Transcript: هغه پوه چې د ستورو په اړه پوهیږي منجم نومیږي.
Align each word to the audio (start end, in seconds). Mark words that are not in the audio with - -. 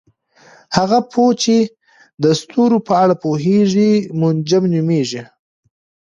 هغه 0.77 0.99
پوه 1.11 1.31
چې 1.43 1.55
د 2.23 2.25
ستورو 2.39 2.77
په 2.87 2.93
اړه 3.03 3.15
پوهیږي 3.23 3.91
منجم 4.19 4.63
نومیږي. 4.73 5.23